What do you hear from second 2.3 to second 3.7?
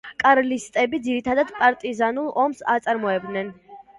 ომს აწარმოებდნენ.